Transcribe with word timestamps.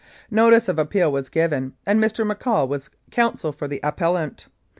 Notice 0.31 0.67
of 0.67 0.79
appeal 0.79 1.11
was 1.11 1.29
given, 1.29 1.73
and 1.85 2.01
Mr. 2.03 2.25
McCaul 2.27 2.67
was 2.67 2.89
counsel 3.11 3.51
for 3.51 3.67
the 3.67 3.79
appellant. 3.83 4.47